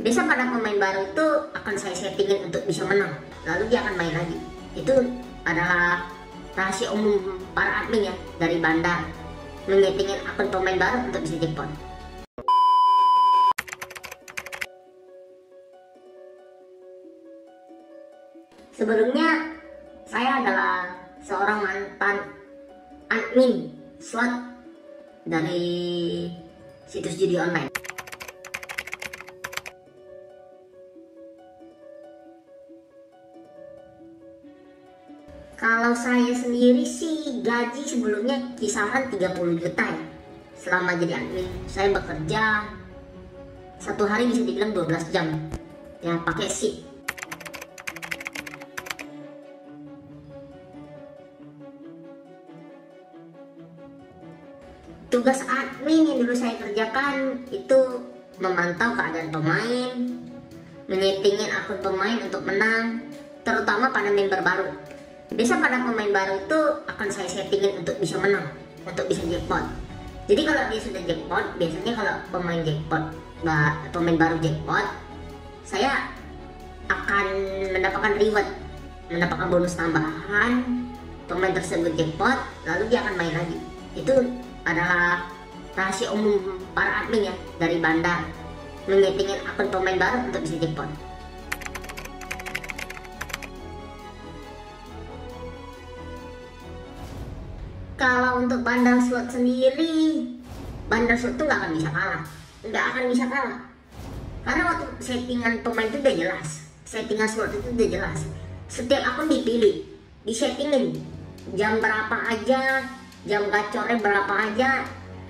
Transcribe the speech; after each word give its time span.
Biasa 0.00 0.24
pada 0.24 0.48
pemain 0.48 0.80
baru 0.80 1.04
itu 1.04 1.26
akan 1.52 1.74
saya 1.76 1.92
settingin 1.92 2.48
untuk 2.48 2.64
bisa 2.64 2.80
menang, 2.88 3.12
lalu 3.44 3.68
dia 3.68 3.84
akan 3.84 4.00
main 4.00 4.16
lagi. 4.16 4.40
Itu 4.72 4.96
adalah 5.44 6.08
rahasia 6.56 6.88
umum 6.96 7.36
para 7.52 7.84
admin 7.84 8.08
ya 8.08 8.14
dari 8.40 8.56
bandar 8.56 9.04
menyetingin 9.68 10.24
akun 10.24 10.48
pemain 10.48 10.80
baru 10.80 11.12
untuk 11.12 11.20
bisa 11.28 11.36
jackpot. 11.44 11.68
Sebelumnya 18.72 19.60
saya 20.08 20.40
adalah 20.40 20.74
seorang 21.20 21.68
mantan 21.68 22.16
admin 23.12 23.76
slot 24.00 24.56
dari 25.28 26.32
situs 26.88 27.20
judi 27.20 27.36
online. 27.36 27.81
Kalau 35.62 35.94
saya 35.94 36.34
sendiri 36.34 36.82
sih 36.82 37.38
gaji 37.38 37.86
sebelumnya 37.86 38.34
kisaran 38.58 39.06
30 39.06 39.62
juta 39.62 39.86
ya. 39.86 40.04
Selama 40.58 40.98
jadi 40.98 41.22
admin, 41.22 41.46
saya 41.70 41.94
bekerja 41.94 42.66
satu 43.78 44.02
hari 44.10 44.26
bisa 44.26 44.42
dibilang 44.42 44.74
12 44.74 45.14
jam. 45.14 45.30
Ya 46.02 46.18
pakai 46.18 46.50
shift. 46.50 46.82
Tugas 55.14 55.46
admin 55.46 56.10
yang 56.10 56.26
dulu 56.26 56.34
saya 56.34 56.58
kerjakan 56.58 57.38
itu 57.54 58.02
memantau 58.42 58.98
keadaan 58.98 59.30
pemain, 59.30 59.94
menyetingin 60.90 61.54
akun 61.54 61.78
pemain 61.78 62.18
untuk 62.18 62.42
menang, 62.42 63.06
terutama 63.46 63.94
pada 63.94 64.10
member 64.10 64.42
baru 64.42 64.91
biasa 65.32 65.58
pada 65.64 65.80
pemain 65.80 66.12
baru 66.12 66.34
itu 66.44 66.60
akan 66.86 67.08
saya 67.08 67.28
settingin 67.28 67.80
untuk 67.80 67.96
bisa 67.98 68.20
menang 68.20 68.52
untuk 68.84 69.06
bisa 69.08 69.24
jackpot. 69.24 69.64
Jadi 70.28 70.42
kalau 70.46 70.62
dia 70.70 70.80
sudah 70.80 71.02
jackpot 71.08 71.44
biasanya 71.58 71.92
kalau 71.96 72.14
pemain 72.30 72.60
jackpot 72.62 73.04
pemain 73.90 74.16
baru 74.20 74.36
jackpot 74.38 74.86
saya 75.66 76.12
akan 76.86 77.26
mendapatkan 77.74 78.12
reward 78.20 78.48
mendapatkan 79.10 79.48
bonus 79.50 79.74
tambahan 79.74 80.52
pemain 81.26 81.54
tersebut 81.56 81.92
jackpot 81.96 82.38
lalu 82.68 82.82
dia 82.92 83.00
akan 83.02 83.14
main 83.16 83.34
lagi. 83.34 83.58
Itu 83.96 84.14
adalah 84.62 85.26
rahasia 85.72 86.12
umum 86.12 86.60
para 86.76 87.04
admin 87.04 87.32
ya 87.32 87.34
dari 87.56 87.80
bandar 87.80 88.28
menyetingin 88.84 89.40
akun 89.48 89.70
pemain 89.70 89.96
baru 89.96 90.28
untuk 90.28 90.42
bisa 90.44 90.56
jackpot 90.60 90.90
kalau 98.02 98.42
untuk 98.42 98.66
bandar 98.66 98.98
slot 98.98 99.30
sendiri 99.30 100.26
bandar 100.90 101.14
slot 101.14 101.38
tuh 101.38 101.46
nggak 101.46 101.62
akan 101.62 101.70
bisa 101.78 101.90
kalah. 101.94 102.22
Nggak 102.66 102.84
akan 102.90 103.02
bisa 103.14 103.24
kalah. 103.30 103.58
Karena 104.42 104.62
waktu 104.74 104.86
settingan 104.98 105.52
pemain 105.62 105.86
itu 105.86 105.98
udah 106.02 106.14
jelas. 106.18 106.48
Settingan 106.82 107.30
slot 107.30 107.54
itu 107.54 107.68
udah 107.70 107.88
jelas. 107.94 108.18
Setiap 108.66 109.06
akun 109.06 109.30
dipilih 109.30 109.86
disettingin. 110.26 110.98
Jam 111.54 111.78
berapa 111.78 112.16
aja 112.26 112.82
jam 113.22 113.42
gacornya 113.46 114.02
berapa 114.02 114.34
aja 114.50 114.82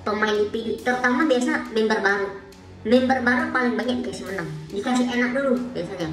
pemain 0.00 0.32
dipilih. 0.32 0.80
Terutama 0.80 1.28
biasa 1.28 1.68
member 1.76 2.00
baru. 2.00 2.28
Member 2.88 3.18
baru 3.20 3.44
paling 3.52 3.74
banyak 3.76 3.96
dikasih 4.00 4.24
menang. 4.32 4.48
Dikasih 4.72 5.04
enak 5.12 5.30
dulu 5.36 5.52
biasanya. 5.76 6.08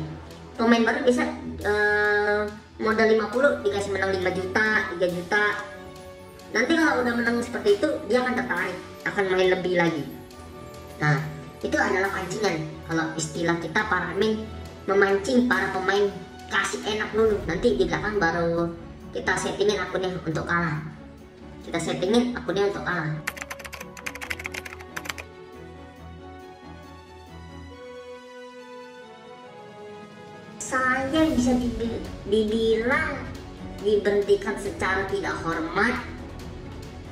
Pemain 0.59 0.83
baru 0.83 0.99
bisa 1.07 1.23
uh, 1.63 2.43
modal 2.75 3.07
50 3.07 3.63
dikasih 3.63 3.89
menang 3.95 4.11
5 4.19 4.35
juta 4.35 4.67
3 4.99 5.15
juta 5.15 5.43
nanti 6.51 6.73
kalau 6.75 7.03
udah 7.03 7.13
menang 7.15 7.39
seperti 7.39 7.79
itu 7.79 7.89
dia 8.11 8.19
akan 8.23 8.35
tertarik 8.35 8.77
akan 9.07 9.23
main 9.31 9.49
lebih 9.55 9.73
lagi. 9.79 10.03
Nah 10.99 11.17
itu 11.63 11.77
adalah 11.77 12.09
pancingan. 12.11 12.67
Kalau 12.85 13.05
istilah 13.15 13.57
kita 13.63 13.81
para 13.87 14.11
admin 14.13 14.43
memancing 14.85 15.47
para 15.47 15.71
pemain 15.71 16.11
kasih 16.51 16.81
enak 16.85 17.09
dulu. 17.15 17.39
Nanti 17.47 17.79
di 17.79 17.87
belakang 17.87 18.19
baru 18.19 18.67
kita 19.15 19.33
settingin 19.35 19.79
akunnya 19.79 20.11
untuk 20.23 20.45
kalah. 20.47 20.83
Kita 21.63 21.79
settingin 21.79 22.35
akunnya 22.35 22.67
untuk 22.67 22.83
kalah. 22.83 23.15
Saya 30.61 31.27
bisa 31.35 31.51
dibilang 32.31 33.19
diberhentikan 33.83 34.55
secara 34.55 35.03
tidak 35.11 35.35
hormat 35.43 35.99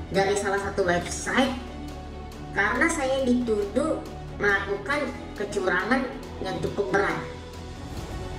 dari 0.10 0.34
salah 0.38 0.58
satu 0.58 0.82
website 0.86 1.54
karena 2.58 2.88
saya 2.90 3.22
dituduh 3.26 4.02
melakukan 4.42 5.06
kecurangan 5.38 6.02
yang 6.42 6.56
cukup 6.64 6.90
berat. 6.90 7.20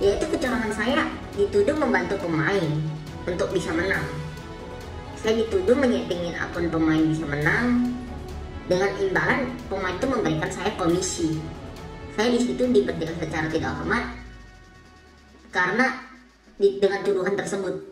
Yaitu 0.01 0.25
kecurangan 0.33 0.73
saya 0.73 1.05
dituduh 1.37 1.77
membantu 1.77 2.17
pemain 2.19 2.65
untuk 3.23 3.53
bisa 3.53 3.71
menang. 3.71 4.03
Saya 5.15 5.45
dituduh 5.45 5.77
menyetingin 5.77 6.33
akun 6.41 6.67
pemain 6.67 7.03
bisa 7.05 7.23
menang. 7.29 7.93
Dengan 8.65 8.91
imbalan 8.97 9.41
pemain 9.67 9.95
itu 9.95 10.07
memberikan 10.09 10.49
saya 10.49 10.71
komisi. 10.79 11.37
Saya 12.17 12.33
di 12.33 12.39
situ 12.41 12.63
secara 13.19 13.47
tidak 13.47 13.71
hormat 13.79 14.03
karena 15.51 15.99
di, 16.55 16.79
dengan 16.79 17.03
tuduhan 17.03 17.35
tersebut 17.35 17.90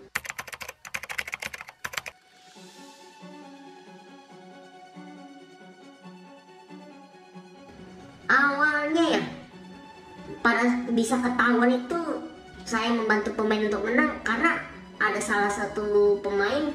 pada 10.50 10.66
bisa 10.90 11.14
ketahuan 11.22 11.78
itu 11.78 12.26
saya 12.66 12.90
membantu 12.90 13.38
pemain 13.38 13.62
untuk 13.70 13.86
menang 13.86 14.18
karena 14.26 14.58
ada 14.98 15.22
salah 15.22 15.54
satu 15.54 16.18
pemain 16.26 16.74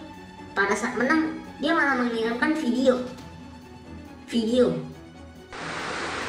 pada 0.55 0.79
saat 0.79 0.95
menang 0.95 1.43
dia 1.59 1.75
malah 1.75 1.99
mengirimkan 1.99 2.55
video. 2.55 3.03
Video. 4.31 4.79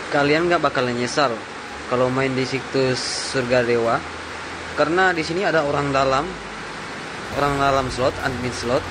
Kalian 0.09 0.49
gak 0.49 0.65
bakalan 0.65 0.97
nyesal 0.97 1.37
kalau 1.85 2.09
main 2.09 2.33
di 2.33 2.49
situs 2.49 2.97
surga 3.29 3.61
dewa 3.61 4.01
karena 4.73 5.13
di 5.13 5.21
sini 5.21 5.45
ada 5.45 5.61
orang 5.69 5.93
dalam 5.93 6.25
orang 7.37 7.61
dalam 7.61 7.93
slot 7.93 8.17
admin 8.25 8.53
slot. 8.57 8.81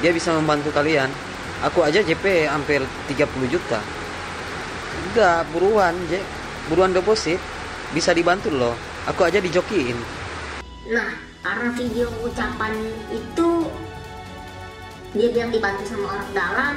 Dia 0.00 0.16
bisa 0.16 0.32
membantu 0.32 0.72
kalian. 0.72 1.12
Aku 1.60 1.84
aja 1.84 2.00
JP 2.00 2.24
hampir 2.48 2.80
30 3.12 3.52
juta. 3.52 3.84
Enggak, 4.96 5.44
buruan, 5.52 5.92
Je. 6.08 6.24
Buruan 6.72 6.96
deposit. 6.96 7.57
Bisa 7.96 8.12
dibantu 8.12 8.52
loh. 8.52 8.76
Aku 9.08 9.24
aja 9.24 9.40
dijokiin. 9.40 9.96
Nah, 10.92 11.16
karena 11.40 11.68
video 11.72 12.12
ucapan 12.20 12.76
itu 13.08 13.48
dia 15.16 15.28
bilang 15.32 15.48
dibantu 15.48 15.82
sama 15.88 16.06
orang 16.12 16.30
dalam, 16.36 16.74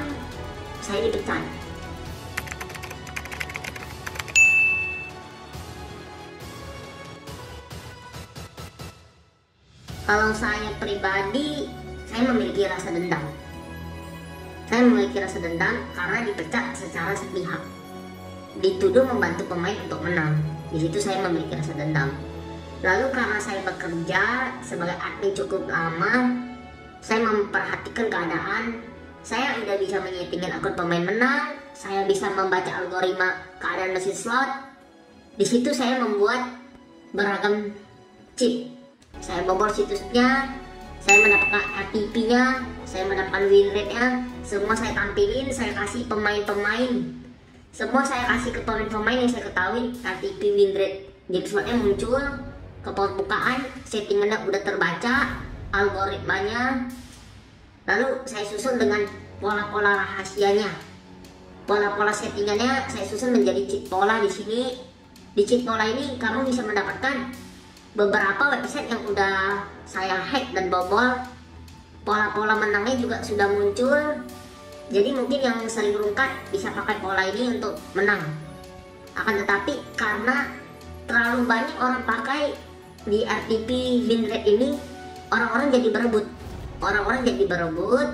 saya 0.79 1.03
dipecat. 1.11 1.43
Kalau 10.07 10.31
saya 10.35 10.75
pribadi, 10.79 11.71
saya 12.07 12.23
memiliki 12.31 12.67
rasa 12.67 12.91
dendam. 12.91 13.23
Saya 14.71 14.87
memiliki 14.87 15.19
rasa 15.19 15.39
dendam 15.43 15.75
karena 15.91 16.23
dipecat 16.23 16.75
secara 16.75 17.15
sepihak 17.15 17.59
dituduh 18.59 19.07
membantu 19.07 19.47
pemain 19.47 19.75
untuk 19.87 20.03
menang. 20.03 20.50
Di 20.71 20.77
situ 20.79 20.97
saya 21.03 21.27
memiliki 21.27 21.53
rasa 21.59 21.75
dendam. 21.75 22.15
Lalu 22.81 23.13
karena 23.13 23.37
saya 23.37 23.61
bekerja 23.61 24.55
sebagai 24.63 24.97
admin 24.97 25.35
cukup 25.35 25.67
lama, 25.67 26.31
saya 27.03 27.21
memperhatikan 27.27 28.07
keadaan. 28.07 28.81
Saya 29.21 29.61
udah 29.61 29.77
bisa 29.77 30.01
menyetingin 30.01 30.49
akun 30.49 30.73
pemain 30.73 31.05
menang, 31.05 31.53
saya 31.77 32.09
bisa 32.09 32.25
membaca 32.33 32.73
algoritma 32.73 33.37
keadaan 33.61 33.93
mesin 33.93 34.17
slot. 34.17 34.49
Di 35.37 35.45
situ 35.45 35.69
saya 35.77 36.01
membuat 36.01 36.41
beragam 37.13 37.69
chip. 38.33 38.65
Saya 39.21 39.45
bobol 39.45 39.69
situsnya, 39.69 40.49
saya 41.05 41.17
mendapatkan 41.21 41.61
RTP-nya, 41.85 42.65
saya 42.89 43.05
mendapatkan 43.05 43.45
win 43.45 43.69
rate-nya, 43.77 44.25
semua 44.41 44.73
saya 44.73 44.97
tampilin, 44.97 45.53
saya 45.53 45.77
kasih 45.77 46.09
pemain-pemain 46.09 47.21
semua 47.71 48.03
saya 48.03 48.27
kasih 48.35 48.51
ke 48.51 48.61
pemain-pemain 48.67 49.23
yang 49.23 49.31
saya 49.31 49.47
ketahui. 49.47 49.95
RTP 50.03 50.41
win 50.43 50.71
rate 50.75 51.47
slotnya 51.47 51.79
muncul 51.79 52.19
ke 52.83 52.91
permukaan 52.91 53.63
settingannya 53.87 54.43
udah 54.43 54.61
terbaca 54.67 55.39
algoritmanya. 55.71 56.91
Lalu 57.87 58.27
saya 58.27 58.43
susun 58.43 58.75
dengan 58.75 59.07
pola-pola 59.39 60.03
rahasianya. 60.03 60.67
Pola-pola 61.63 62.11
settingannya 62.11 62.91
saya 62.91 63.07
susun 63.07 63.39
menjadi 63.39 63.63
chip 63.63 63.87
pola 63.87 64.19
di 64.19 64.27
sini. 64.27 64.61
Di 65.31 65.47
cheat 65.47 65.63
pola 65.63 65.87
ini 65.87 66.19
kamu 66.19 66.43
bisa 66.43 66.67
mendapatkan 66.67 67.31
beberapa 67.95 68.51
website 68.51 68.91
yang 68.91 68.99
udah 69.07 69.63
saya 69.87 70.19
hack 70.19 70.51
dan 70.51 70.67
bobol. 70.67 71.23
Pola-pola 72.03 72.59
menangnya 72.59 72.99
juga 72.99 73.23
sudah 73.23 73.47
muncul 73.47 74.27
jadi 74.91 75.15
mungkin 75.15 75.39
yang 75.39 75.57
sering 75.71 75.95
rungkat 75.95 76.27
bisa 76.51 76.67
pakai 76.75 76.99
pola 76.99 77.23
ini 77.23 77.55
untuk 77.55 77.79
menang. 77.95 78.19
Akan 79.15 79.39
tetapi 79.39 79.79
karena 79.95 80.51
terlalu 81.07 81.47
banyak 81.47 81.75
orang 81.79 82.03
pakai 82.03 82.51
di 83.07 83.23
RTP 83.23 83.69
win 84.11 84.27
rate 84.27 84.47
ini 84.51 84.75
orang-orang 85.31 85.71
jadi 85.71 85.87
berebut. 85.95 86.25
Orang-orang 86.83 87.23
jadi 87.23 87.43
berebut. 87.47 88.09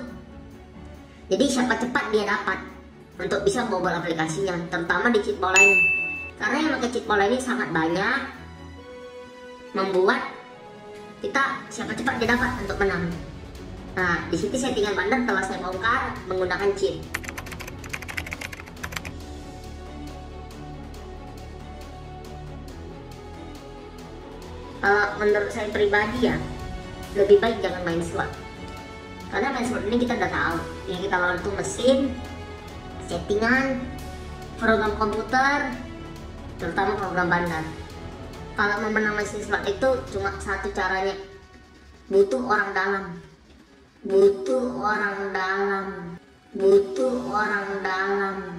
Jadi 1.28 1.44
siapa 1.50 1.74
cepat 1.82 2.14
dia 2.14 2.24
dapat 2.24 2.62
untuk 3.18 3.42
bisa 3.42 3.66
bobol 3.66 3.90
aplikasinya 3.90 4.54
terutama 4.70 5.10
di 5.10 5.18
cheat 5.18 5.36
pola 5.42 5.58
ini. 5.58 5.78
Karena 6.38 6.56
yang 6.62 6.72
pakai 6.78 6.90
cheat 6.94 7.04
pola 7.10 7.26
ini 7.26 7.42
sangat 7.42 7.74
banyak 7.74 8.20
membuat 9.74 10.22
kita 11.18 11.58
siapa 11.74 11.90
cepat 11.98 12.22
dia 12.22 12.30
dapat 12.30 12.50
untuk 12.62 12.78
menang 12.78 13.10
nah 13.98 14.22
di 14.30 14.38
situ 14.38 14.54
settingan 14.54 14.94
bandar 14.94 15.26
telah 15.26 15.42
saya 15.42 15.58
bongkar 15.58 16.14
menggunakan 16.30 16.70
cheat 16.78 17.02
kalau 24.78 25.18
menurut 25.18 25.50
saya 25.50 25.66
pribadi 25.74 26.30
ya 26.30 26.38
lebih 27.18 27.40
baik 27.40 27.58
jangan 27.64 27.82
main 27.82 28.02
slot. 28.04 28.30
Karena 29.28 29.52
main 29.52 29.66
slot 29.66 29.84
ini 29.84 29.96
kita 30.00 30.16
udah 30.16 30.30
tahu 30.32 30.56
yang 30.88 31.00
kita 31.04 31.16
lawan 31.16 31.38
itu 31.40 31.50
mesin 31.56 31.98
settingan 33.08 33.64
program 34.60 34.92
komputer 34.96 35.72
terutama 36.60 36.96
program 36.96 37.28
bandar. 37.28 37.64
Kalau 38.58 38.74
mau 38.82 38.90
menang 38.90 39.14
mesin 39.18 39.40
slot 39.40 39.64
itu 39.64 39.88
cuma 40.14 40.34
satu 40.40 40.68
caranya 40.74 41.14
butuh 42.08 42.40
orang 42.40 42.70
dalam 42.72 43.04
butuh 44.04 44.78
orang 44.78 45.34
dalam. 45.34 45.86
Butuh 46.54 47.28
orang 47.30 47.68
dalam 47.84 48.58